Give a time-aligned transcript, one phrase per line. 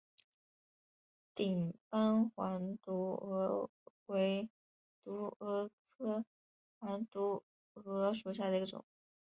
[1.35, 3.69] 顶斑黄毒蛾
[4.07, 4.49] 为
[5.03, 6.25] 毒蛾科
[6.79, 7.43] 黄毒
[7.75, 8.83] 蛾属下的一个种。